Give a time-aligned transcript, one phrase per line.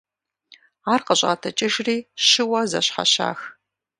[0.93, 1.97] Ар къыщӀатӏыкӏыжри
[2.27, 3.39] щыуэ зэщхьэщах.